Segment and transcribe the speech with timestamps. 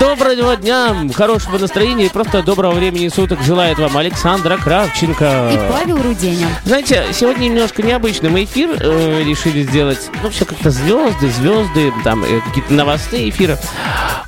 [0.00, 5.50] Доброго дня, хорошего настроения и просто доброго времени суток желает вам Александра Кравченко.
[5.52, 6.46] И Павел Руденя.
[6.64, 10.08] Знаете, сегодня немножко необычный мы эфир э, решили сделать.
[10.22, 13.58] Ну, все как-то звезды, звезды, там э, какие-то новостные эфиры.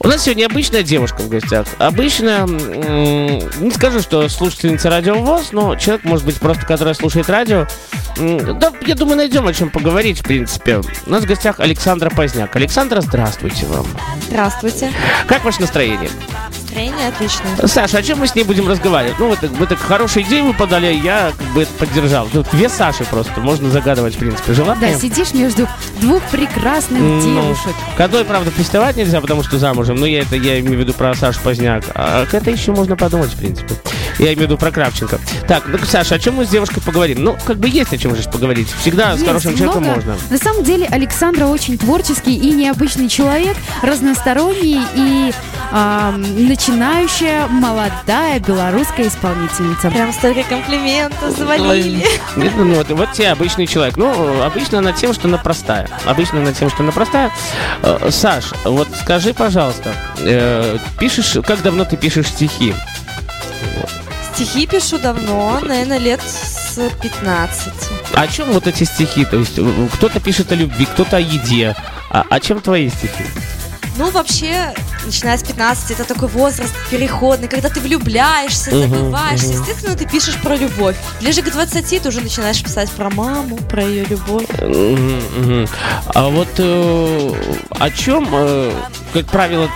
[0.01, 1.67] У нас сегодня обычная девушка в гостях.
[1.79, 7.31] Обычно, м, не скажу, что слушательница радио ВОЗ, но человек, может быть, просто который слушает
[7.31, 7.67] радио.
[8.19, 10.81] М, Да, я думаю, найдем о чем поговорить, в принципе.
[11.07, 12.55] У нас в гостях Александра Поздняк.
[12.57, 13.87] Александра, здравствуйте вам.
[14.29, 14.93] Здравствуйте.
[15.27, 16.11] Как ваше настроение?
[16.51, 17.67] Настроение отличное.
[17.67, 19.19] Саша, о чем мы с ней будем разговаривать?
[19.19, 22.27] Ну, вы так, вы так хорошую идею вы подали, я как бы это поддержал.
[22.31, 24.99] Тут две Саши просто, можно загадывать, в принципе, Да, желание.
[24.99, 25.67] сидишь между
[26.01, 27.73] двух прекрасных Ну, девушек.
[27.97, 29.97] К одной, правда, приставать нельзя, потому что замужем.
[29.97, 31.85] Но я это я имею в виду про Сашу Поздняк.
[31.95, 33.75] А к этой еще можно подумать, в принципе.
[34.19, 35.19] Я имею в виду про Кравченко.
[35.47, 37.23] Так, ну, Саша, о чем мы с девушкой поговорим?
[37.23, 38.69] Ну, как бы есть о чем же поговорить.
[38.81, 39.97] Всегда с Есть хорошим человеком много.
[39.97, 40.17] можно.
[40.31, 45.33] На самом деле Александра очень творческий и необычный человек, разносторонний и
[45.71, 49.91] ам, начинающая молодая белорусская исполнительница.
[49.91, 52.07] Прям столько комплиментов завалили.
[52.37, 53.97] Нет, ну, вот, вот тебе обычный человек.
[53.97, 55.89] Ну, обычно она тем, что она простая.
[56.05, 57.31] Обычно она тем, что она простая.
[57.83, 62.75] Э, Саш, вот скажи, пожалуйста, э, пишешь, как давно ты пишешь стихи?
[64.37, 67.73] Стихи пишу давно, наверное, лет с 15.
[68.13, 69.25] О чем вот эти стихи?
[69.25, 69.59] То есть
[69.95, 71.75] кто-то пишет о любви, кто-то о еде.
[72.11, 73.25] А о чем твои стихи?
[73.97, 74.75] Ну, вообще,
[75.07, 79.55] начиная с 15, это такой возраст переходный, когда ты влюбляешься, забываешься.
[79.55, 79.61] мгм.
[79.63, 80.97] Естественно, ты пишешь про любовь.
[81.19, 84.45] Ближе к 20 ты уже начинаешь писать про маму, про ее любовь.
[84.61, 85.67] Мгм.
[86.09, 87.33] А вот э,
[87.71, 88.71] о чем, э,
[89.15, 89.71] как правило,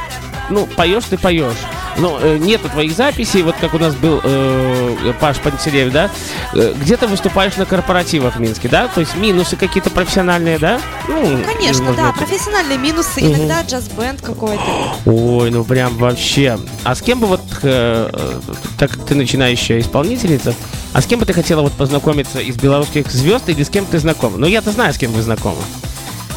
[0.51, 1.57] ну, поешь ты поешь.
[1.99, 6.11] Но э, нету твоих записей, вот как у нас был э, Паш Пантелеев, да?
[6.55, 8.89] Э, где ты выступаешь на корпоративах в Минске, да?
[8.89, 10.81] То есть минусы какие-то профессиональные, да?
[11.09, 12.17] Ну, Конечно, может да, быть.
[12.27, 13.35] профессиональные минусы, Мгм.
[13.35, 14.63] иногда джаз-бенд какой-то.
[15.07, 16.59] Ой, ну прям вообще.
[16.85, 18.41] А с кем бы вот, э,
[18.79, 20.55] так как ты начинающая исполнительница,
[20.93, 23.99] а с кем бы ты хотела вот познакомиться из белорусских звезд или с кем ты
[23.99, 24.39] знакома?
[24.39, 25.59] Ну я-то знаю, с кем вы знакомы.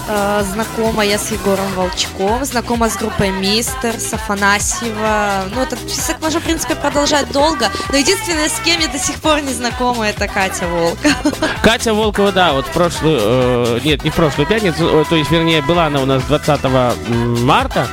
[0.07, 5.45] Э, Знакома я с Егором Волчком, знакома с группой Мистер, с Афанасьева.
[5.53, 7.69] Ну, этот список можно, в принципе, продолжать долго.
[7.89, 10.97] Но единственное, с кем я до сих пор не знакома, это Катя Волк.
[11.63, 15.31] Катя Волкова, да, вот в прошлую, э, нет, не в прошлую пятницу, э, то есть,
[15.31, 16.63] вернее, была она у нас 20
[17.41, 17.87] марта.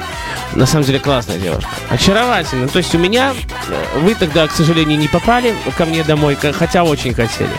[0.55, 1.71] На самом деле классная девушка.
[1.89, 2.69] Очаровательная.
[2.69, 3.33] То есть у меня,
[3.69, 7.51] э, вы тогда, к сожалению, не попали ко мне домой, хотя очень хотели.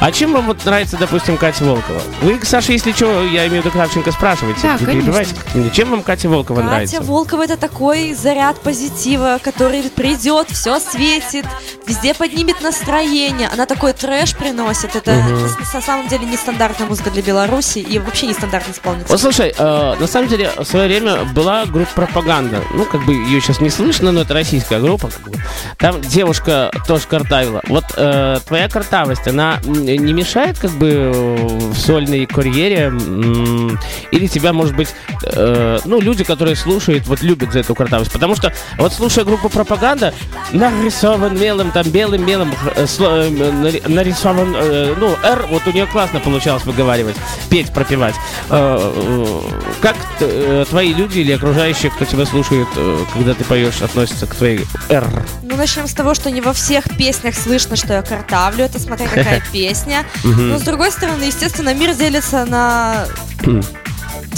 [0.00, 2.00] А чем вам вот нравится, допустим, Катя Волкова?
[2.22, 4.60] Вы, Саша, если что, я имею в виду Кравченко, спрашивайте.
[4.62, 5.70] Да, Не конечно.
[5.72, 6.96] Чем вам Катя Волкова нравится?
[6.96, 11.46] Катя Волкова это такой заряд позитива, который придет, все светит,
[11.86, 13.48] везде поднимет настроение.
[13.52, 14.94] Она такой трэш приносит.
[14.94, 19.08] Это на, на самом деле нестандартная музыка для Беларуси и вообще нестандартный исполнитель.
[19.08, 22.27] Вот слушай, э, на самом деле в свое время была группа пропаганда.
[22.74, 25.08] Ну, как бы ее сейчас не слышно, но это российская группа.
[25.08, 25.38] как бы.
[25.78, 27.62] Там девушка тоже картавила.
[27.68, 32.92] Вот э, твоя картавость, она не мешает как бы в сольной карьере?
[34.10, 34.88] Или тебя, может быть,
[35.24, 38.12] э, ну, люди, которые слушают, вот любят за эту картавость?
[38.12, 40.12] Потому что вот слушая группу пропаганда,
[40.52, 45.86] нарисован мелом, там белым мелом, э, э, нари- нарисован, э, ну, R, вот у нее
[45.86, 47.16] классно получалось выговаривать,
[47.48, 48.14] петь, пропевать.
[48.50, 49.40] Э, э,
[49.80, 54.34] Как э, твои люди или окружающие, кто тебя слушает, э, когда ты поешь, относятся к
[54.34, 55.06] твоей R?
[55.42, 58.64] Ну, начнем с того, что не во всех песнях слышно, что я картавлю.
[58.64, 60.04] Это смотря какая песня.
[60.24, 63.06] Но с другой стороны, естественно, мир делится на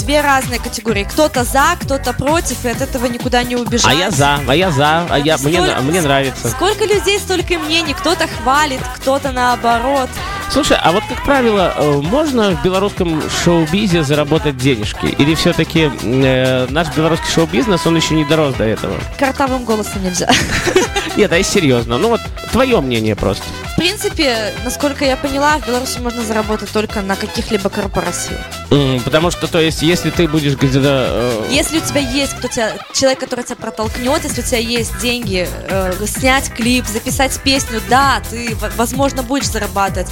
[0.01, 1.03] две разные категории.
[1.03, 3.91] Кто-то за, кто-то против, и от этого никуда не убежать.
[3.91, 6.49] А я за, а я за, а я, мне, мне нравится.
[6.49, 7.93] Сколько людей, столько и мнений.
[7.93, 10.09] Кто-то хвалит, кто-то наоборот.
[10.51, 15.05] Слушай, а вот как правило, э, можно в белорусском шоу-бизе заработать денежки?
[15.05, 18.93] Или все-таки наш белорусский шоу-бизнес, он еще не дорос до этого?
[19.17, 20.29] Картавым голосом нельзя.
[21.15, 22.21] Нет, а если серьезно, ну вот
[22.51, 23.43] твое мнение просто.
[23.73, 28.41] В принципе, насколько я поняла, в Беларуси можно заработать только на каких-либо корпоративах.
[28.69, 31.07] М, Потому что, то есть, если ты будешь где-то...
[31.09, 34.99] э, Если у тебя есть кто тебя, человек, который тебя протолкнет, если у тебя есть
[34.99, 40.09] деньги э, снять клип, записать песню, да, ты, возможно, будешь зарабатывать.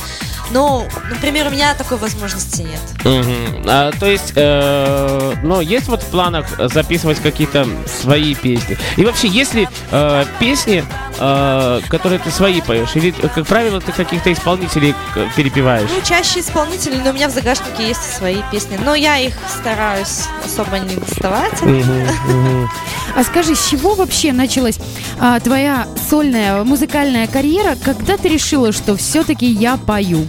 [0.51, 2.81] Но, например, у меня такой возможности нет.
[3.03, 3.63] Мгм.
[3.67, 8.77] А, то есть, э, ну, есть вот в планах записывать какие-то свои песни?
[8.97, 10.83] И вообще, есть ли э, песни,
[11.19, 12.95] э, которые ты свои поешь?
[12.95, 14.95] Или, как правило, ты каких-то исполнителей
[15.35, 15.89] перепеваешь?
[15.93, 18.79] Ну, чаще исполнители, но у меня в загашнике есть свои песни.
[18.83, 21.61] Но я их стараюсь особо не доставать.
[23.15, 24.79] А скажи, с чего вообще началась
[25.19, 27.75] а, твоя сольная музыкальная карьера?
[27.83, 30.25] Когда ты решила, что все-таки я пою?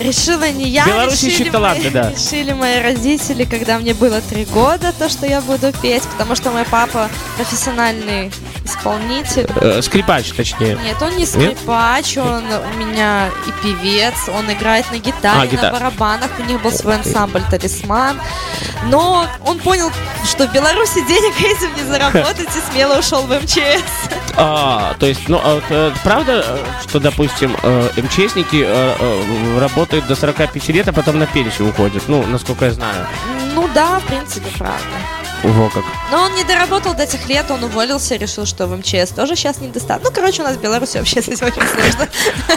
[0.00, 2.10] Решила не я, Беларусь решили, таланты, мои, да.
[2.16, 6.50] решили мои родители, когда мне было три года, то, что я буду петь, потому что
[6.50, 8.30] мой папа профессиональный
[8.66, 9.46] исполнитель.
[9.60, 10.78] Э, скрипач, точнее.
[10.84, 15.72] Нет, он не скрипач, он у меня и певец, он играет на гитаре, А, гитара.
[15.72, 18.20] на барабанах, у них был свой ансамбль «Талисман».
[18.86, 19.90] Но он понял,
[20.24, 23.82] что в Беларуси денег этим не заработать и смело ушел в МЧС.
[24.36, 28.66] А, то есть, ну, а, э, правда, э, что, допустим, э, МЧСники
[29.58, 32.02] работают до 45 лет, а потом на пенсию уходят?
[32.08, 33.06] Ну, насколько я знаю.
[33.54, 34.76] Ну да, в принципе, правда.
[35.42, 35.84] Во как.
[36.10, 39.58] Но он не доработал до тех лет, он уволился, решил, что в МЧС тоже сейчас
[39.60, 40.08] недостаточно.
[40.10, 42.08] Ну, короче, у нас в Беларуси вообще с этим очень сложно.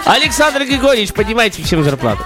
[0.06, 2.24] Александр Григорьевич, поднимайте всем зарплату.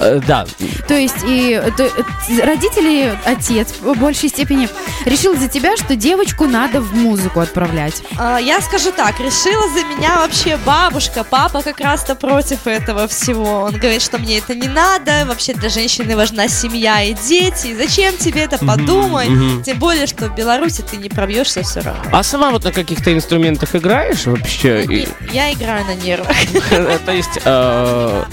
[0.00, 0.46] Э, да.
[0.88, 4.68] То есть и то, э, родители, отец в большей степени
[5.04, 8.02] решил за тебя, что девочку надо в музыку отправлять.
[8.18, 11.22] А, Я скажу так, решила за меня вообще бабушка.
[11.24, 13.60] Папа как раз-то против этого всего.
[13.60, 17.68] Он говорит, что мне это не надо, вообще для женщины важна семья и дети.
[17.68, 19.28] И Зачем тебе это, подумай.
[19.28, 19.62] мгм.
[19.62, 22.02] Тем более, что в Беларуси ты не пробьешься все равно.
[22.12, 24.84] А сама вот на каких-то инструментах играешь вообще?
[24.84, 26.34] И- Я играю на нервах.
[27.06, 28.24] То есть, э,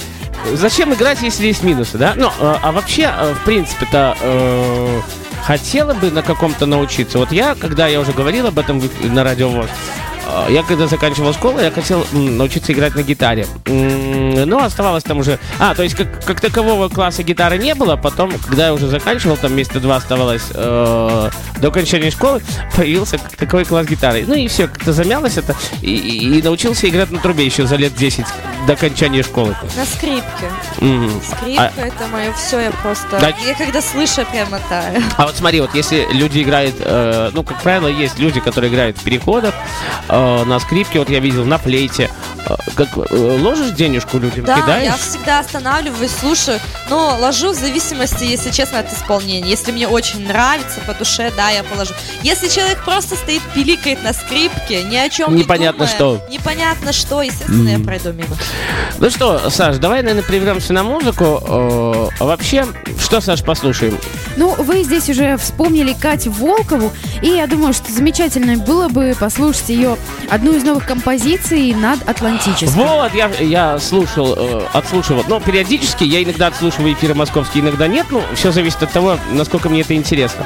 [0.53, 2.13] зачем играть, если есть минусы, да?
[2.15, 5.01] Ну, э, а вообще, э, в принципе-то, э,
[5.43, 7.17] хотела бы на каком-то научиться.
[7.17, 9.69] Вот я, когда я уже говорил об этом на радио ВОЗ,
[10.25, 13.45] э, я когда заканчивал школу, я хотел научиться играть на гитаре.
[14.43, 15.39] М, Но оставалось там уже...
[15.59, 17.95] А, то есть как, как такового класса гитары не было.
[17.95, 21.29] Потом, когда я уже заканчивал, там месяца два оставалось э,
[21.61, 22.41] до окончания школы,
[22.75, 24.25] появился как таковой класс гитары.
[24.27, 25.55] Ну и все, как-то замялось это.
[25.81, 28.25] И, и- и научился играть на трубе еще за лет 10
[28.67, 29.55] до окончания школы.
[29.75, 30.51] На скрипке.
[30.79, 31.21] Мгм.
[31.21, 33.19] Скрипка А, это мое все, я просто...
[33.19, 33.29] Да.
[33.45, 35.01] Я когда слышу, прямо таю.
[35.17, 38.97] а вот смотри, вот если люди играют, э, ну, как правило, есть люди, которые играют
[38.97, 39.53] в переходах,
[40.09, 42.09] э, на скрипке, вот я видел, на флейте.
[42.47, 44.85] Э, как э, ложишь денежку людям, Да, кидаешь?
[44.85, 46.59] я всегда останавливаюсь, слушаю,
[46.89, 49.47] но ложу в зависимости, если честно, от исполнения.
[49.49, 51.93] Если мне очень нравится по душе, да, я положу.
[52.23, 56.27] Если человек просто стоит, пиликает на скрипке, ни о чем Непонятно не думая, что.
[56.29, 58.35] непонятно что, естественно, я пройду мимо.
[58.99, 61.41] Ну что, Саш, давай, наверное, прервемся на музыку.
[61.47, 62.65] А вообще,
[62.99, 63.97] что, Саш, послушаем?
[64.35, 66.91] Ну, вы здесь уже вспомнили Катю Волкову,
[67.21, 69.97] и я думаю, что замечательно было бы послушать ее
[70.29, 72.81] одну из новых композиций над Атлантическим.
[72.81, 75.23] Вот, я, я слушал, э, отслушивал.
[75.27, 78.07] Но периодически я иногда отслушиваю эфиры московские, иногда нет.
[78.09, 80.45] Ну, все зависит от того, насколько мне это интересно.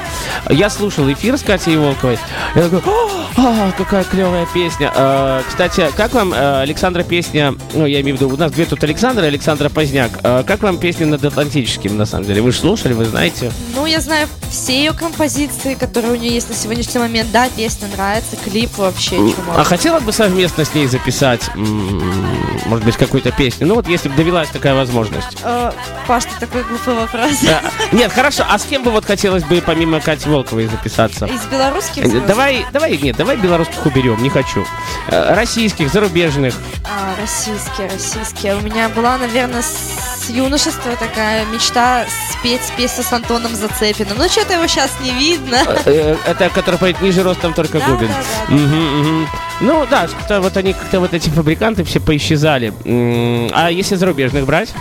[0.50, 2.18] Я слушал эфир с Катей Волковой.
[2.54, 4.92] Я такой, «О, а, какая клевая песня.
[4.94, 8.66] Э, кстати, как вам э, Александра песня, ну, я имею в виду, у нас две
[8.66, 10.10] тут Александра и Александра Поздняк.
[10.22, 12.42] Э, как вам песня над Атлантическим, на самом деле?
[12.42, 13.50] Вы же слушали, вы знаете?
[13.74, 17.30] Ну, я знаю все ее композиции, которые у нее есть на сегодняшний момент.
[17.32, 19.54] Да, песня нравится, клип вообще чума.
[19.56, 23.66] А хотела бы совместно с ней записать, может быть, какую-то песню?
[23.66, 25.38] Ну, вот если бы довелась такая возможность.
[25.42, 25.72] Э,
[26.06, 27.30] Паш, ты такой глупый вопрос.
[27.92, 28.44] Нет, хорошо.
[28.48, 31.26] А с кем бы вот хотелось бы помимо Кати Волковой записаться?
[31.26, 32.20] Из белорусских Э?
[32.26, 34.64] Давай, давай, нет, давай белорусских уберем, не хочу.
[35.08, 36.54] Э, Российских, зарубежных.
[36.84, 38.56] А, российские, российские.
[38.56, 44.18] У меня была, наверное, с юношества такая мечта спеть песню с Антоном Зацепиным.
[44.18, 45.58] Ну, что-то его сейчас не видно.
[45.84, 48.08] Э, Это, который поет ниже ростом только Да, Губин.
[48.08, 48.14] да,
[48.48, 49.28] да.
[49.60, 50.08] Ну да,
[50.40, 52.72] вот они как-то вот эти фабриканты все поисчезали.
[53.54, 54.72] А если зарубежных брать?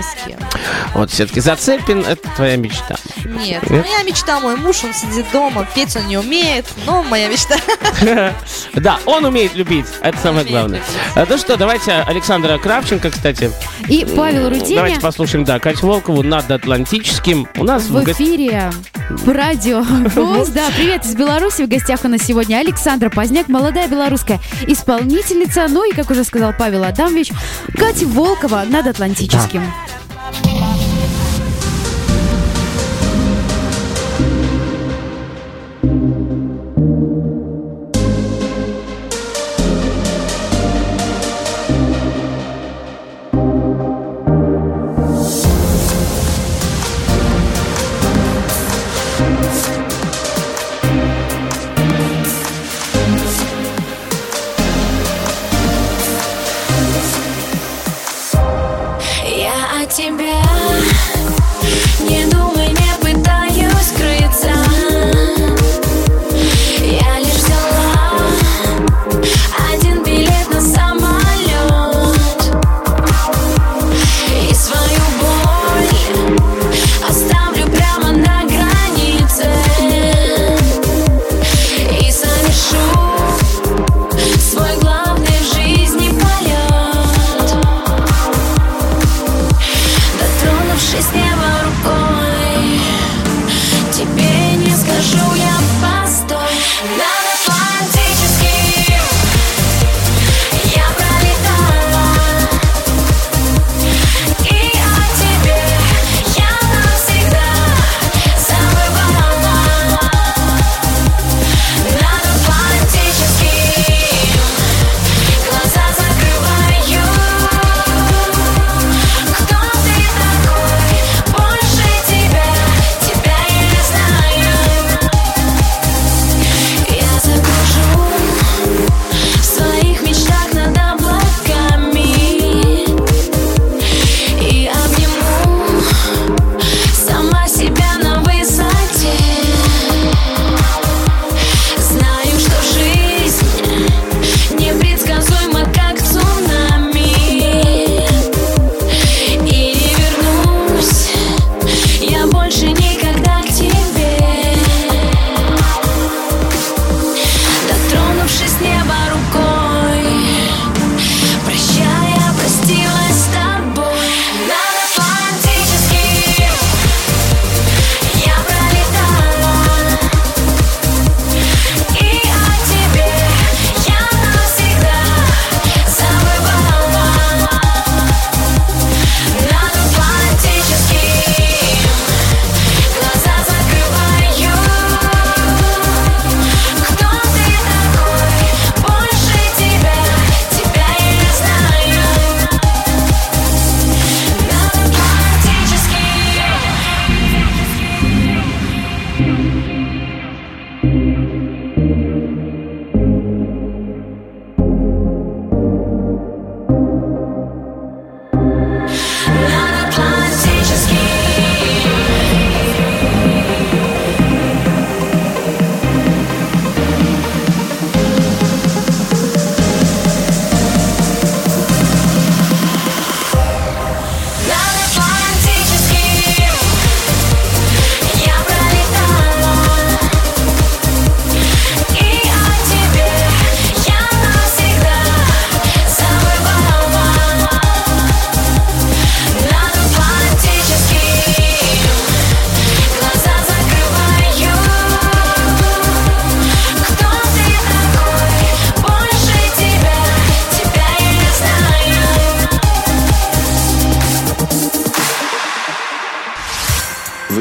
[0.00, 0.48] ни с кем.
[0.94, 2.96] Вот все-таки Зацепин это твоя мечта.
[3.24, 3.68] Нет.
[3.70, 3.84] Нет?
[3.86, 7.56] Моя мечта, мой муж, он сидит дома, петь он не умеет, но моя мечта.
[8.74, 10.80] Да, он умеет любить, это самое главное.
[11.14, 13.50] А, Ну что, давайте Александра Кравченко, кстати.
[13.88, 17.48] И Павел Давайте Руденя послушаем, да, Катю Волкову над Атлантическим.
[17.56, 18.70] У нас в эфире
[19.10, 20.48] в радио ВОЗ.
[20.48, 21.62] Да, привет из Беларуси.
[21.62, 25.66] В гостях у нас сегодня Александра Поздняк, молодая белорусская исполнительница.
[25.68, 27.32] Ну и, как уже сказал Павел Адамович,
[27.76, 29.62] Катя Волкова над Атлантическим.
[29.62, 29.89] Я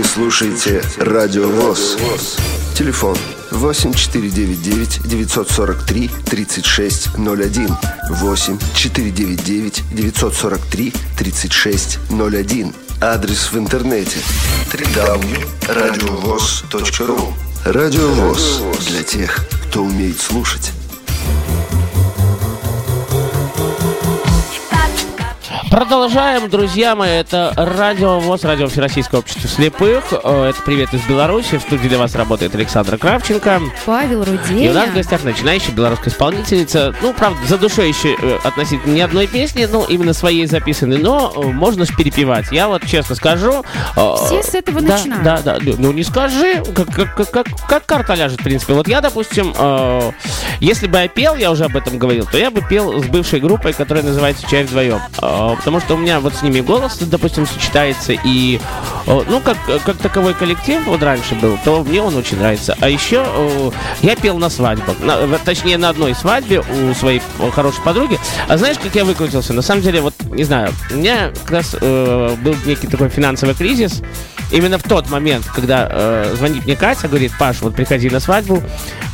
[0.04, 1.98] слушаете Радио ВОЗ.
[2.76, 3.16] Телефон
[3.52, 7.78] 8499 943 3601
[8.10, 14.20] 8 499 943 3601 Адрес в интернете
[14.72, 17.34] www.radiovoz.ru
[17.66, 20.72] Радио ВОЗ для тех, кто умеет слушать.
[25.70, 27.12] Продолжаем, друзья мои.
[27.12, 30.12] Это Радио ВОЗ, Радио Всероссийского общества слепых.
[30.12, 31.58] Это привет из Беларуси.
[31.58, 33.62] В студии для вас работает Александра Кравченко.
[33.86, 36.96] Павел И у нас в гостях начинающая белорусская исполнительница.
[37.04, 41.32] Ну, правда, за душой еще э, относительно ни одной песни, ну, именно своей записанной, но
[41.36, 42.52] э, можно ж перепевать.
[42.52, 43.64] Я вот честно скажу...
[43.96, 45.24] э, Все с этого да, начинают.
[45.24, 48.74] Да, да, ну, ну не скажи, как, как, как, как, карта ляжет, в принципе.
[48.74, 49.54] Вот я, допустим,
[50.60, 53.40] если бы я пел, я уже об этом говорил, то я бы пел с бывшей
[53.40, 55.00] группой, которая называется «Чай вдвоем».
[55.60, 58.60] Потому что у меня вот с ними голос, допустим, сочетается, и,
[59.06, 62.78] э, ну, как, как таковой коллектив вот раньше был, то мне он очень нравится.
[62.80, 67.22] А еще э, я пел на свадьбах, на- точнее, на одной свадьбе у своей
[67.54, 68.18] хорошей подруги.
[68.48, 69.54] А знаешь, как я выкрутился?
[69.54, 73.54] На самом деле, вот, не знаю, у меня как раз э, был некий такой финансовый
[73.54, 74.02] кризис,
[74.52, 78.64] именно в тот момент, когда э, звонит мне Катя, говорит, Паш, вот приходи на свадьбу.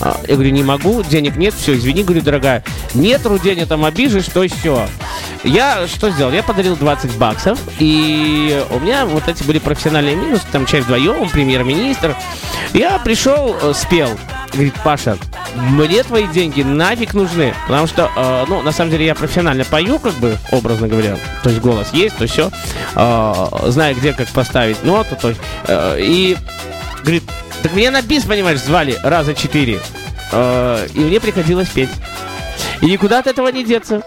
[0.02, 2.64] А, я говорю, не могу, денег нет, все, извини, говорю, дорогая.
[2.94, 4.88] Нет, Рудень, я там обижешь, то все.
[5.44, 6.32] Я что сделал?
[6.32, 11.30] Я подарил 20 баксов, и у меня вот эти были профессиональные минусы, там часть вдвоем,
[11.30, 12.16] премьер-министр.
[12.74, 14.10] Я пришел, э, спел.
[14.56, 15.18] Говорит, Паша,
[15.56, 20.00] мне твои деньги нафиг нужны, потому что, э, ну, на самом деле я профессионально пою,
[20.00, 22.50] как бы, образно говоря, то есть голос есть, то все,
[23.70, 26.38] знаю, где как поставить ноту, то есть, э, и
[27.02, 27.24] говорит,
[27.62, 29.80] так меня на бис, понимаешь, звали раза четыре,
[30.32, 31.90] э, и мне приходилось петь.
[32.82, 34.02] И никуда от этого не деться.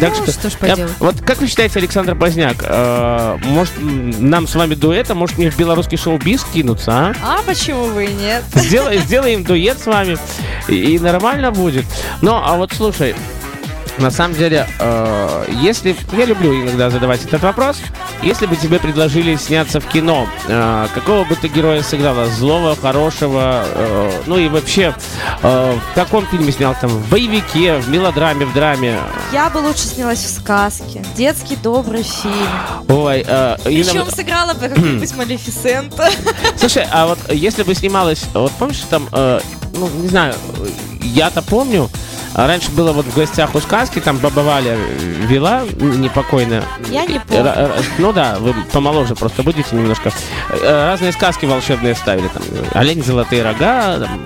[0.00, 4.54] Так Ну, что ж я- вот как вы считаете, Александр Поздняк, э, может нам с
[4.54, 7.14] вами дуэта, может мне в белорусский шоу-биз кинуться, а?
[7.22, 8.42] А почему бы и нет?
[8.54, 10.18] Сделай, сделаем дуэт с вами,
[10.68, 11.84] и, и нормально будет.
[12.22, 13.14] Ну, а вот слушай,
[13.98, 15.96] на самом деле, э, если...
[16.12, 17.78] Я люблю иногда задавать этот вопрос.
[18.22, 22.26] Если бы тебе предложили сняться в кино, э, какого бы ты героя сыграла?
[22.26, 23.64] Злого, хорошего?
[23.64, 24.94] э, ну и вообще,
[25.42, 26.90] э, в каком фильме снял там?
[26.90, 28.98] В боевике, в мелодраме, в драме?
[29.32, 31.04] Я бы лучше снялась в сказке.
[31.16, 32.34] Детский добрый фильм.
[32.88, 36.10] Ой, э, Ирина, Причем сыграла бы какую-нибудь Малефисента.
[36.56, 39.40] Слушай, а вот если бы снималась, вот помнишь, там, э,
[39.74, 40.34] ну, не знаю,
[41.04, 41.88] я-то помню,
[42.34, 44.76] а раньше было вот в гостях у сказки, там баба Валя
[45.28, 46.64] вела н- непокойно.
[46.90, 47.44] Я не помню.
[47.98, 50.10] Ну да, вы помоложе просто будете немножко.
[50.50, 52.42] Э, Разные сказки волшебные ставили, там,
[52.74, 54.20] олень, золотые рога, там,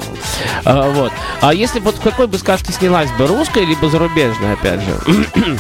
[0.65, 1.13] э, вот.
[1.43, 5.59] А если вот в какой бы сказке снялась бы, русская либо зарубежная, опять же?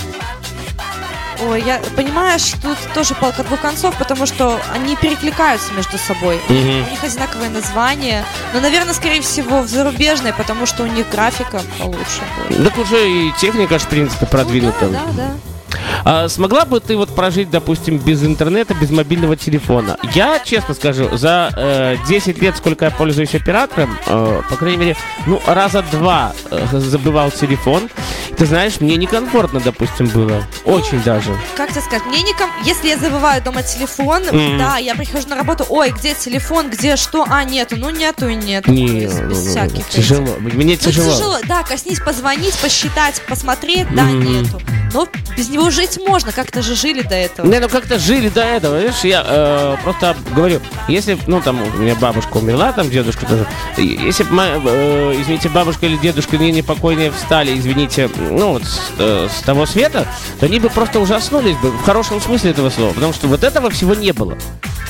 [1.40, 6.40] Ой, я понимаешь, тут тоже палка двух концов, потому что они перекликаются между собой.
[6.48, 6.86] Мгм.
[6.86, 8.24] У них одинаковое название.
[8.52, 12.64] Но, наверное, скорее всего, в зарубежной, потому что у них графика получше будет.
[12.64, 14.86] Так уже и техника в принципе, продвинута.
[14.86, 15.57] Ну, да, да, да.
[16.04, 19.96] А смогла бы ты вот прожить, допустим, без интернета, без мобильного телефона?
[20.14, 24.96] Я, честно скажу, за э, 10 лет, сколько я пользуюсь оператором, э, по крайней мере,
[25.26, 27.88] ну, раза два э, забывал телефон.
[28.36, 30.42] Ты знаешь, мне некомфортно, допустим, было.
[30.64, 31.36] Очень даже.
[31.56, 32.50] Как тебе сказать, мне ником...
[32.64, 34.58] Если я забываю дома телефон, Мгм.
[34.58, 38.34] да, я прихожу на работу, ой, где телефон, где что, а, нету, ну нету и
[38.34, 38.70] нету.
[38.70, 40.22] Не, То есть ну, без ну, всяких тяжело.
[40.26, 40.54] этих.
[40.54, 41.12] Мне Ну, тяжело.
[41.12, 44.42] тяжело, да, коснись, позвонить, посчитать, посмотреть, да, Мгм.
[44.42, 44.60] нету.
[44.94, 45.06] Но
[45.36, 47.46] без него жить можно, как-то же жили до этого.
[47.46, 51.78] Не, ну как-то жили до этого, видишь, я э, просто говорю, если, ну там у
[51.78, 53.46] меня бабушка умерла, там дедушка тоже,
[53.76, 59.42] если бы, извините, бабушка или дедушка не непокойные встали, извините, ну вот с, э, с
[59.42, 60.06] того света,
[60.40, 63.70] то они бы просто ужаснулись бы, в хорошем смысле этого слова, потому что вот этого
[63.70, 64.36] всего не было.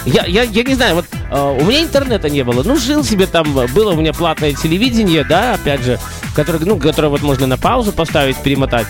[0.05, 3.27] Я, я, я не знаю, вот э, у меня интернета не было, ну жил себе
[3.27, 5.99] там, э, было у меня платное телевидение, да, опять же,
[6.35, 8.87] которое, ну, которое вот можно на паузу поставить, перемотать.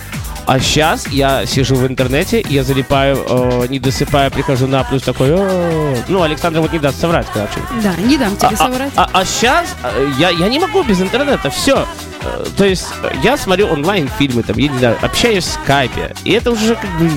[0.49, 5.29] А сейчас я сижу в интернете, я залипаю, э, не досыпая, прихожу на плюс такой,
[6.07, 7.59] ну, Александр вот не даст соврать, короче.
[7.83, 8.91] Да, не дам тебе А, соврать.
[8.95, 9.75] а, сейчас
[10.17, 11.85] я, я не могу без интернета, все.
[12.57, 16.31] То есть э, я смотрю онлайн фильмы, там, я не знаю, общаюсь в скайпе, и
[16.31, 17.11] это уже как бы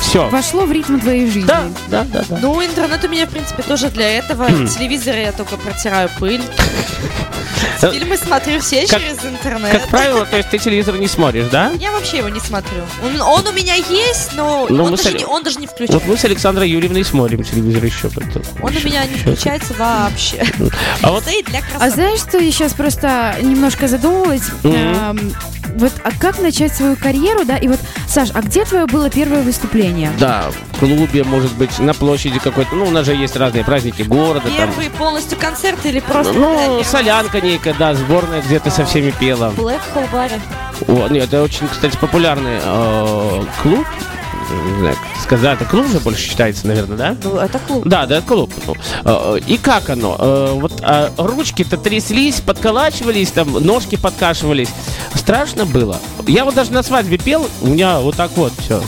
[0.00, 0.28] все.
[0.28, 1.46] Вошло в ритм твоей жизни.
[1.48, 2.38] Да, да, да, да.
[2.42, 4.44] Ну, интернет у меня, в принципе, тоже для этого.
[4.46, 4.66] Хм.
[4.66, 6.42] Телевизор я только протираю пыль.
[7.82, 9.72] Э, Фильмы смотрю все как- через интернет.
[9.72, 11.72] Как правило, то есть ты телевизор не смотришь, да?
[11.78, 12.73] Я вообще его не смотрю.
[13.02, 15.94] Он, он у меня есть, но Ну, он, даже с- не, он даже не включен.
[15.94, 18.10] Вот мы с Александрой Юрьевной смотрим телевизор еще.
[18.14, 20.44] поэтому- Он у меня не включается вообще.
[21.02, 21.90] А вот Стоит для А красоты.
[21.92, 24.42] знаешь, что я сейчас просто немножко задумалась?
[24.64, 25.34] эм,
[25.74, 27.56] вот, а как начать свою карьеру, да?
[27.56, 30.12] И вот, Саш, а где твое было первое выступление?
[30.18, 32.74] Да, в клубе, может быть, на площади какой-то.
[32.74, 34.42] Ну, у нас же есть разные праздники города.
[34.42, 34.56] Там.
[34.56, 36.32] Первый полностью концерт или просто...
[36.32, 39.52] Ну, солянка некая, да, сборная, где ты со всеми пела.
[39.56, 40.32] Black Hole Bar.
[40.88, 43.86] О, нет, это очень, кстати, популярный э, клуб.
[44.50, 47.16] Не знаю, сказать, это клуб же больше считается, наверное, да?
[47.22, 47.82] Ну, это клуб.
[47.86, 48.52] Да, да, клуб.
[48.66, 50.16] Ну, э, И как оно?
[50.18, 54.68] Э, Вот э, ручки-то тряслись, подколачивались, там ножки подкашивались.
[55.14, 55.98] Страшно было.
[56.26, 58.82] Я вот даже на свадьбе пел, у меня вот так вот все.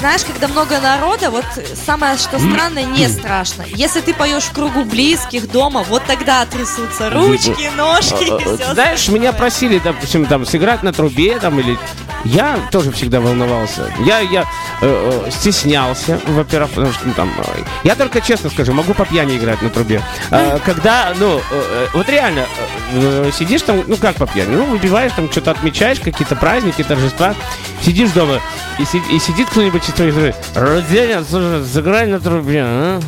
[0.00, 1.44] Знаешь, когда много народа, вот
[1.86, 3.64] самое, что странное, не страшно.
[3.68, 8.74] Если ты поешь в кругу близких дома, вот тогда трясутся ручки, ножки и все Э,
[8.74, 11.78] Знаешь, меня просили, допустим, там сыграть на трубе, там или
[12.24, 13.92] я тоже всегда волновался.
[14.00, 14.42] Я, я
[14.80, 17.32] э, э, стеснялся, во-первых, потому что ну, там.
[17.38, 20.02] э, я только честно скажу, могу по пьяни играть на трубе.
[20.30, 22.46] Э, когда, ну, э, э, вот реально
[22.92, 27.34] э, сидишь там, ну как по пьяни, ну выпиваешь там, что-то отмечаешь, какие-то праздники, торжества,
[27.86, 28.40] сидишь дома
[28.80, 33.00] и, си- и сидит кто-нибудь из твоих друзей, Роденя, слушай, сыграй на трубе, а?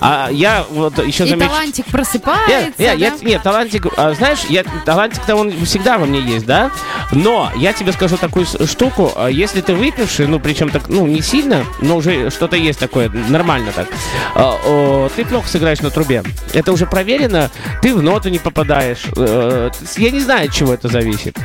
[0.00, 1.48] А я вот еще И замечу.
[1.48, 3.16] талантик просыпается, Нет, я- я- да?
[3.22, 6.70] нет, талантик, а, знаешь, я, талантик-то он всегда во мне есть, да?
[7.12, 11.22] Но я тебе скажу такую штуку, а, если ты выпивший, ну, причем так, ну, не
[11.22, 13.88] сильно, но уже что-то есть такое, нормально так,
[14.34, 16.22] а, о, ты плохо сыграешь на трубе.
[16.52, 19.04] Это уже проверено, ты в ноту не попадаешь.
[19.16, 21.38] э, я не знаю, от чего это зависит.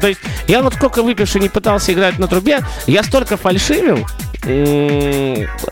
[0.00, 4.06] То есть, я вот сколько выпивший не пытался играть на трубе, я столько фальшивил,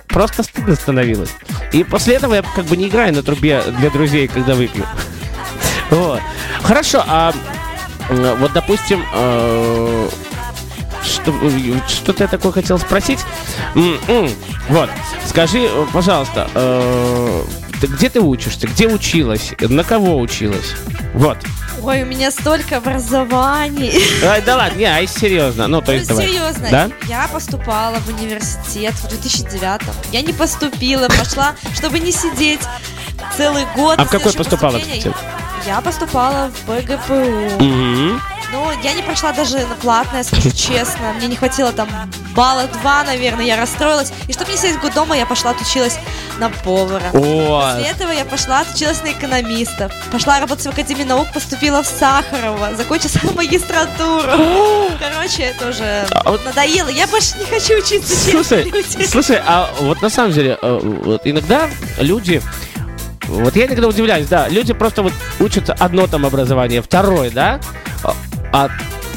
[0.08, 1.30] просто стыдно становилось.
[1.72, 4.86] И после этого я как бы не играю на трубе для друзей, когда выпью.
[5.90, 6.20] Вот.
[6.62, 7.32] Хорошо, а
[8.08, 10.08] вот, допустим, э,
[11.04, 11.32] что,
[11.86, 13.20] что-то я такое хотел спросить.
[14.68, 14.90] Вот,
[15.26, 17.42] скажи, э, пожалуйста, э,
[17.86, 18.66] ты где ты учишься?
[18.66, 19.52] Где училась?
[19.60, 20.74] На кого училась?
[21.12, 21.38] Вот.
[21.82, 23.92] Ой, у меня столько образований.
[24.24, 25.66] Ай, да ладно, не, а если серьезно.
[25.68, 26.26] Ну, то Ну, есть, давай.
[26.26, 26.90] серьезно, Да?
[27.06, 32.60] я поступала в университет в 2009 Я не поступила, пошла, чтобы не сидеть
[33.36, 33.98] целый год.
[33.98, 35.12] А в какой поступала, кстати?
[35.66, 37.62] Я поступала в БГПУ.
[37.64, 38.20] Мгм.
[38.52, 41.12] Ну, я не прошла даже на платное, скажу честно.
[41.16, 41.88] Мне не хватило там
[42.36, 44.12] балла два, наверное, я расстроилась.
[44.28, 45.98] И чтобы не сидеть год дома, я пошла отучилась
[46.38, 47.02] на повара.
[47.14, 49.90] О, После этого я пошла, отучилась на экономиста.
[50.12, 54.32] Пошла работать в Академии наук, поступила в Сахарова, закончила магистратуру.
[55.00, 56.88] Короче, это уже А вот- надоело.
[56.88, 58.72] Я больше не хочу учиться, Слушай,
[59.08, 62.42] слушай, а вот на самом деле, э, вот иногда люди,
[63.28, 67.60] вот я иногда удивляюсь, да, люди просто вот учатся одно там образование, второе, да,
[68.02, 68.14] а,
[68.52, 68.68] а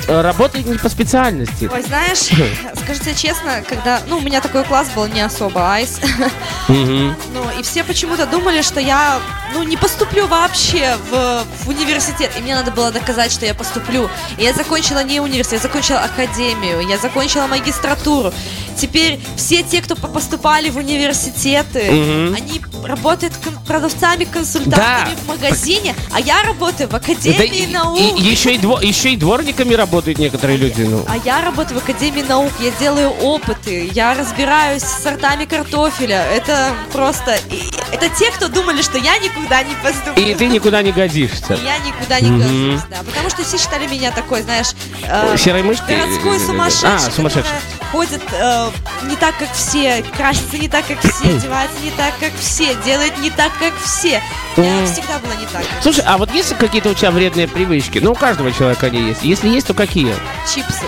[0.08, 1.70] работают не по специальности.
[1.72, 2.30] Ой, знаешь,
[3.08, 6.00] тебе честно, когда, ну, у меня такой класс был не особо айс,
[6.68, 7.14] ну,
[7.58, 9.20] и все почему-то думали, что я,
[9.54, 14.10] ну, не поступлю вообще в, в университет, и мне надо было доказать, что я поступлю.
[14.38, 18.34] И я закончила не университет, я закончила академию, я закончила магистратуру.
[18.78, 22.36] Теперь все те, кто по- поступали в университеты, Мгм.
[22.36, 25.22] они работают кон- продавцами, консультантами Да.
[25.24, 28.00] в магазине, а я работаю в Да академии и, наук.
[28.00, 30.82] и- еще, и дво- еще и дворниками работают некоторые люди.
[30.84, 31.04] Ну.
[31.08, 36.24] А я работаю в Академии наук, я делаю опыты, я разбираюсь с сортами картофеля.
[36.32, 37.38] Это просто...
[37.50, 40.24] и- Это те, кто думали, что я никуда не поступлю.
[40.24, 41.54] И ты никуда не годишься.
[41.56, 42.42] И я никуда не Мгм.
[42.72, 42.98] гожусь, да.
[43.04, 44.68] Потому что все считали меня такой, знаешь...
[45.04, 45.98] э, Серой мышкой?
[45.98, 47.44] Городской сумасшедший, А, сумасшедший.
[47.52, 48.67] которая ходит э,
[49.08, 53.18] не так, как все, красится не так, как все, одевается не так, как все, делает
[53.20, 54.22] не так, как все.
[54.58, 55.64] Я всегда была не так.
[55.82, 58.00] Слушай, а вот есть какие-то у тебя вредные привычки?
[58.00, 59.24] Ну, у каждого человека они есть.
[59.24, 60.16] Если есть, то какие?
[60.54, 60.86] Чипсы.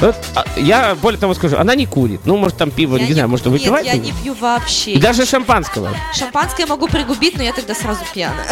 [0.00, 2.20] Вот, а, я более того скажу, она не курит.
[2.24, 3.86] Ну, может, там пиво, Я не знаю, может, Нет, выпивать?
[3.86, 4.92] я не пью вообще.
[4.92, 5.90] И даже шампанского.
[6.14, 8.46] Шампанское я могу пригубить, но я тогда сразу пьяная.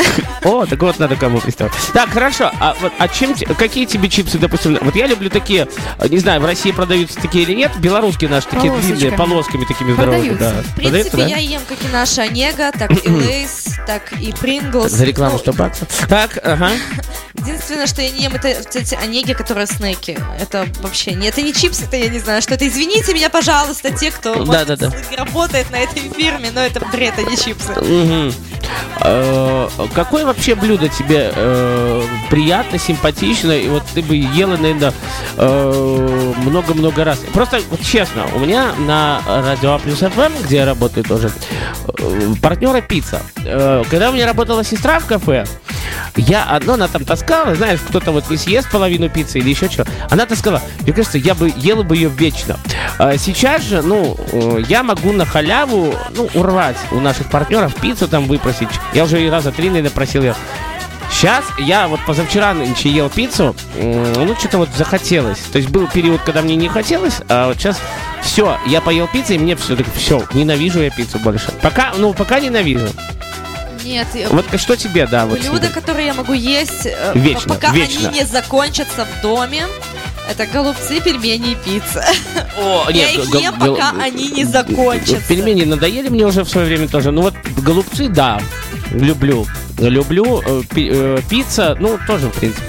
[0.44, 1.72] О, так вот надо кому представить.
[1.92, 2.50] Так, хорошо.
[2.60, 4.78] А вот а чем какие тебе чипсы, допустим?
[4.80, 8.48] Вот я люблю такие, э, не знаю, в России продаются такие или нет, белорусские наши
[8.48, 8.98] такие Полосочками.
[8.98, 10.28] длинные, полосками такими здоровыми.
[10.34, 10.62] Продаются.
[10.64, 10.70] Да.
[10.70, 11.26] В принципе, Продаются, да?
[11.26, 14.90] я ем как и наша Онега, так и Lay's, так и Pringles.
[14.92, 15.88] За рекламу Ну, 100 баксов.
[16.08, 16.70] Так, ага.
[17.34, 20.18] Единственное, что я не ем, это эти Онеги, которые снеки.
[20.38, 22.66] Это вообще не, это не чипсы, это я не знаю, что это.
[22.66, 24.90] Извините меня, пожалуйста, те, кто может, Да-да-да.
[24.90, 27.72] с- работает на этой фирме, но это бред, а не чипсы.
[29.00, 34.92] Э, Какое вообще блюдо тебе э, приятно, симпатично, и вот ты бы ела, наверное,
[35.36, 37.18] э, много-много раз?
[37.32, 41.30] Просто, вот честно, у меня на радио А плюс FM, где я работаю тоже,
[41.98, 43.20] э, партнера пицца.
[43.90, 45.44] Когда у меня работала сестра в кафе,
[46.16, 49.86] я одно, она там таскала, знаешь, кто-то вот не съест половину пиццы или еще что.
[50.10, 50.62] Она таскала.
[50.80, 52.58] Мне кажется, я бы ела бы ее вечно.
[52.98, 58.08] А сейчас же, ну, э, я могу на халяву, ну, урвать у наших партнеров пиццу
[58.08, 58.68] там выпросить.
[58.92, 60.34] Я уже и раза три, наверное, просил ее.
[61.10, 65.38] Сейчас я вот позавчера нынче ел пиццу, ну что-то вот захотелось.
[65.52, 67.78] То есть был период, когда мне не хотелось, а вот сейчас
[68.22, 71.52] все, я поел пиццу, и мне все, все, ненавижу я пиццу больше.
[71.62, 72.88] Пока, ну пока ненавижу.
[73.84, 75.40] Нет, я- Вот что тебе, да, вот.
[75.40, 75.68] блюда, тебе?
[75.70, 78.08] которые я могу есть, э, Вечно, пока вечно.
[78.08, 79.66] они не закончатся в доме,
[80.30, 82.04] это голубцы, пельмени и пицца.
[82.58, 85.20] О, Я нет, их гол- ем, гол- пока они не закончатся.
[85.28, 87.10] Пельмени надоели мне уже в свое время тоже.
[87.10, 88.40] Ну вот голубцы, да,
[88.90, 89.46] люблю.
[89.78, 90.40] Люблю.
[90.46, 92.64] Э, пи- э, Пицца, ну, тоже, в принципе,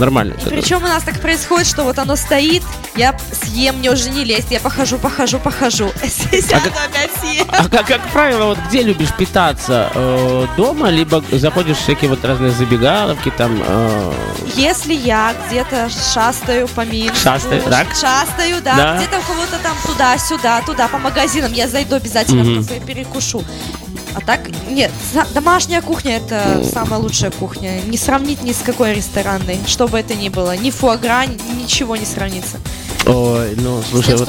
[0.00, 0.34] нормально.
[0.40, 0.50] всё.
[0.50, 2.64] Причем у нас так происходит, что вот оно стоит,
[2.96, 5.92] я съем, мне уже не лезть, я похожу, похожу, похожу.
[6.02, 7.11] Сяду как- опять
[7.48, 9.90] А как, как правило, вот где любишь питаться?
[9.94, 13.62] Э, дома, либо заходишь в всякие вот разные забегаловки, там...
[13.66, 14.12] э,
[14.56, 17.86] Если я где-то шастаю по Минску, Шастаю, так?
[17.90, 18.96] шастаю, да, Да.
[18.96, 22.60] где-то у кого-то там туда-сюда, туда, по магазинам, я зайду обязательно Мгм.
[22.62, 23.44] в кафе перекушу.
[24.14, 24.90] А так, нет,
[25.32, 27.80] домашняя кухня это самая лучшая кухня.
[27.86, 30.54] Не сравнить ни с какой ресторанной, что бы это ни было.
[30.54, 32.58] Ни фуагра, ни- ничего не сравнится.
[33.06, 34.28] Ой, ну, С слушай, вот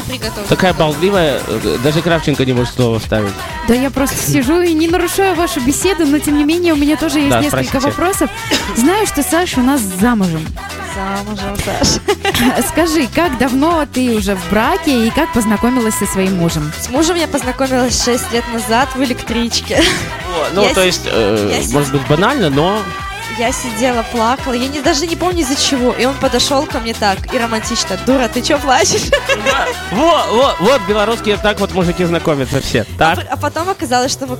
[0.50, 3.34] такая болтливая, э, даже Кравченко не может слово вставить.
[3.68, 6.98] Да я просто сижу и не нарушаю вашу беседу, но тем не менее у меня
[6.98, 7.88] тоже есть Да, несколько спросите.
[7.90, 8.30] вопросов.
[8.76, 10.44] Знаю, что Саша у нас замужем.
[10.96, 12.00] Замужем, Саша.
[12.70, 16.72] Скажи, как давно ты уже в браке и как познакомилась со своим мужем?
[16.80, 19.84] С мужем я познакомилась 6 лет назад в электричке.
[20.54, 22.80] Ну, Я то си- есть, э, я может быть, банально, но...
[23.38, 25.91] Я сидела, плакала, я не, даже не помню из-за чего.
[25.93, 27.98] И он подошел ко мне так и романтично.
[28.06, 29.02] Дура, ты что плачешь?
[29.91, 32.86] Вот, вот, вот, белорусские так вот мужики знакомятся все.
[32.98, 34.38] Так, А потом оказалось, что мы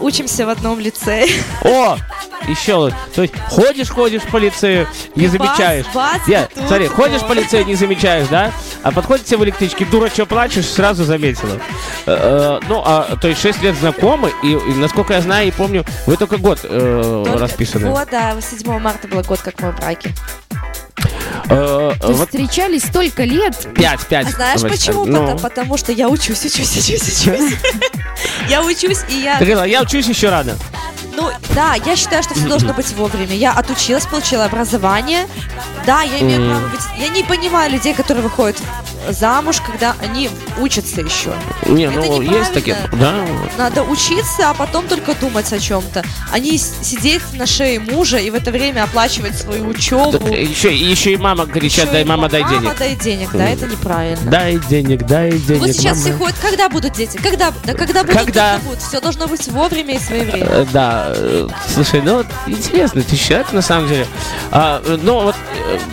[0.00, 1.28] учимся в одном лицее.
[1.64, 1.96] о,
[2.48, 5.86] еще, то есть, ходишь, ходишь по лицею, не Бац, замечаешь.
[5.94, 8.52] бац, Я, и тут смотри, ходишь по лицею, не замечаешь, да?
[8.86, 11.60] А подходит тебе в электричке, дура, что плачешь, сразу заметила.
[12.06, 15.50] Э, э, Ну, а, то есть 6 лет знакомы, и, и, насколько я знаю и
[15.50, 17.90] помню, вы только год э, Только- расписаны.
[17.90, 20.14] Вот, да, 7 марта было год, как мы в браке.
[21.48, 23.56] Э, вот встречались столько лет.
[23.74, 24.26] 5, 5.
[24.26, 25.04] А знаешь почему?
[25.04, 27.56] Потому, потому что я учусь, учусь, учусь, учусь.
[28.48, 29.38] Я учусь, и я...
[29.38, 30.56] Ты говорила, я учусь еще рано.
[31.16, 33.34] Ну, да, я считаю, что все должно быть вовремя.
[33.34, 35.26] Я отучилась, получила образование.
[35.86, 36.80] Да, я имею право быть...
[36.98, 38.60] Я не понимаю людей, которые выходят
[39.12, 41.32] замуж, когда они учатся еще.
[41.66, 43.24] Не, Это ну, есть такие, да.
[43.58, 46.04] Надо учиться, а потом только думать о чем-то.
[46.34, 50.12] С- сидеть на шее мужа и в это время оплачивать свою учебу.
[50.18, 52.62] Так, еще, еще и мама кричат, дай, мама, дай денег.
[52.62, 54.30] Мама, дай денег, да, это неправильно.
[54.30, 55.60] Дай денег, дай денег.
[55.60, 56.18] Вот сейчас все мама.
[56.24, 57.16] ходят, когда будут дети?
[57.16, 57.52] Когда?
[57.64, 58.24] Да когда будут, Когда?
[58.52, 58.82] когда будут.
[58.82, 60.48] Все должно быть вовремя и своевременно.
[60.50, 64.06] Э, Да, э, слушай, ну вот интересно, ты человек на самом деле.
[64.50, 65.36] А, ну вот,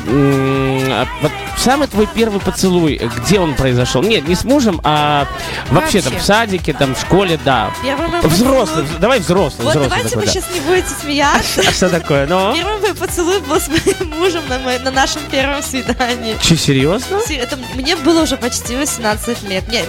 [0.08, 4.02] э, а вот самый твой первый поцелуй, где он произошел?
[4.04, 5.28] Нет, не с мужем, а
[5.70, 7.72] вообще, там в садике, там в школе, да.
[7.84, 10.32] Первый мой Взрослый, поцелуй- давай взрослый, Вот взрослый давайте такой, вы да.
[10.32, 11.62] сейчас не будете смеяться.
[11.68, 12.28] А что такое?
[12.28, 12.54] Ну?
[12.56, 16.38] Первый мой поцелуй был с моим мужем на, мо- на нашем первом свидании.
[16.42, 17.20] Че, серьезно?
[17.30, 19.68] Это мне было уже почти 18 лет.
[19.70, 19.88] Нет,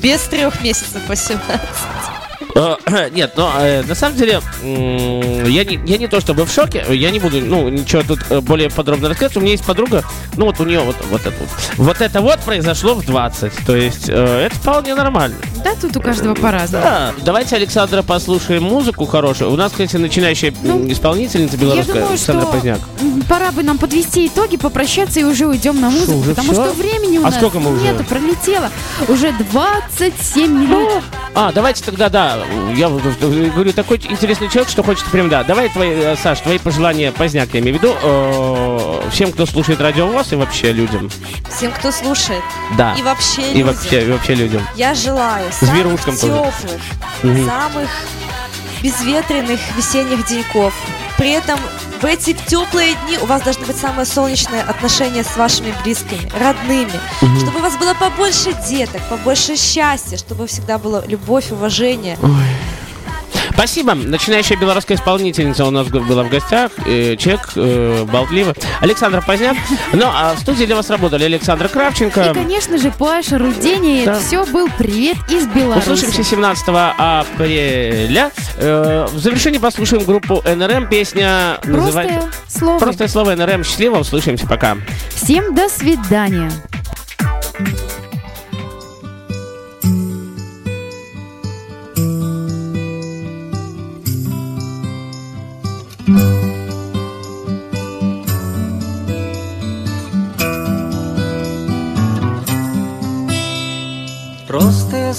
[0.00, 1.46] без трех месяцев 18.
[2.56, 6.84] Э, Нет, но э, на самом деле я не, я не то чтобы в шоке,
[6.88, 9.36] я не буду, ну, ничего тут э, более подробно рассказывать.
[9.36, 10.02] У меня есть подруга,
[10.36, 11.48] ну, вот у нее вот, вот это вот.
[11.76, 15.36] Вот это вот произошло в 20, то есть э, это вполне нормально.
[15.66, 16.84] Да, тут у каждого по-разному.
[16.84, 19.50] Да, давайте Александра послушаем музыку хорошую.
[19.52, 22.78] У нас, кстати, начинающая Ну, исполнительница Я белорусская думаю, Александра что Поздняк.
[23.28, 26.64] пора бы нам подвести итоги, попрощаться и уже уйдем на музыку, уже потому всё?
[26.66, 27.82] что времени у А нас сколько мы уже?
[27.82, 28.70] нету, пролетело.
[29.08, 31.02] Уже 27 минут.
[31.34, 32.38] А, давайте тогда, да,
[32.76, 35.42] я э, говорю, такой интересный человек, что хочет прям, да.
[35.42, 39.80] Давай, твои, э, Саш, твои пожелания поздняк, я имею в виду, э, всем, кто слушает
[39.80, 41.10] радио ВОЗ и вообще людям.
[41.54, 42.42] Всем, кто слушает.
[42.78, 42.94] Да.
[42.98, 43.74] И вообще И людям.
[43.74, 44.62] вообще, и вообще людям.
[44.76, 46.18] Я желаю самых тоже.
[46.18, 46.82] теплых,
[47.22, 47.46] Мгм.
[47.46, 47.88] самых
[48.82, 50.72] безветренных весенних деньков.
[51.16, 51.58] При этом
[52.00, 56.92] в эти теплые дни у вас должны быть самые солнечные отношения с вашими близкими, родными.
[57.40, 62.18] Чтобы у вас было побольше деток, побольше счастья, чтобы всегда была любовь, уважение.
[63.56, 63.94] Спасибо.
[63.94, 66.72] Начинающая белорусская исполнительница у нас была в гостях.
[66.84, 68.04] э, человек э.
[68.82, 69.56] Александр Поздняк.
[69.94, 72.22] Ну, а в студии для вас работали Александр Кравченко.
[72.22, 74.04] И, конечно же, Паша Рудени.
[74.04, 74.20] Да.
[74.20, 75.88] Все был привет из Беларуси.
[75.88, 78.30] Услышимся 17 апреля.
[78.58, 80.88] Э, в завершении послушаем группу НРМ.
[80.90, 82.20] Песня называется...
[82.20, 82.78] Простое слово.
[82.78, 83.64] Простое слово НРМ.
[83.64, 83.96] Счастливо.
[84.00, 84.46] Услышимся.
[84.46, 84.76] Пока.
[85.14, 86.52] Всем до свидания.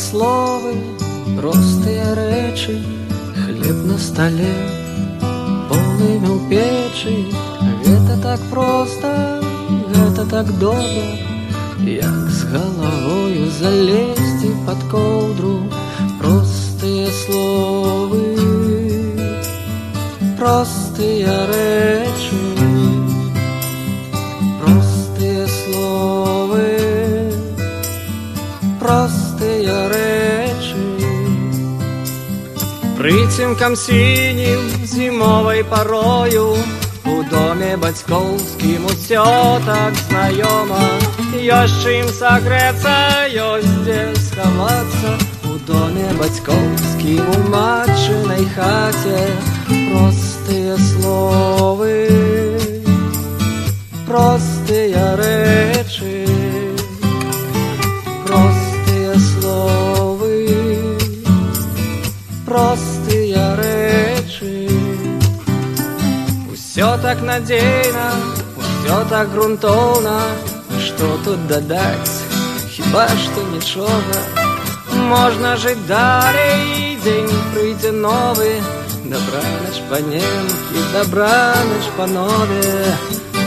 [0.06, 0.74] слови,
[1.36, 2.82] простые речі,
[3.34, 4.54] хліб на столі,
[5.72, 7.16] Бог дымя ў печы
[7.86, 9.40] Гэта так проста,
[9.94, 11.06] гэта так добра
[11.86, 15.54] Як з галавою залезці пад коўдру
[16.20, 18.36] Простыя словы
[20.36, 22.75] Простыя рэчы
[33.36, 36.56] Прыцемкам сінім зімовай парою
[37.04, 39.24] у доме бацькоўскім усё
[39.66, 40.80] так знаёма
[41.56, 42.94] ёсць чым сагрэцца
[43.48, 45.12] ёсць дзе схавацца
[45.44, 49.20] у доме бацькоўскім у матчынай хаце
[49.68, 51.98] простыя словы
[54.08, 55.85] простыя рэчы
[67.07, 68.11] так надейно,
[68.83, 70.23] все так грунтовно,
[70.77, 72.11] что тут додать,
[72.69, 73.87] Хиба что ничего?
[74.91, 78.61] Можно жить далей, день пройти новый,
[79.05, 82.97] Добраныч по-немки, добраныч по-нове,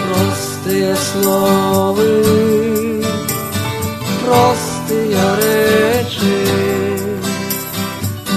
[0.08, 2.24] Простые словы,
[4.24, 6.46] простые речи,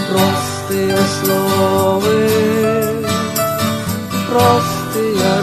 [0.10, 2.28] Простые словы,
[4.30, 5.43] простые the